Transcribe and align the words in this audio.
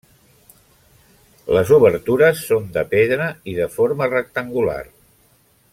Les 1.57 1.73
obertures 1.77 2.41
són 2.47 2.67
de 2.79 2.85
pedra 2.95 3.29
i 3.53 3.55
de 3.61 3.69
forma 3.77 4.09
rectangular. 4.15 4.83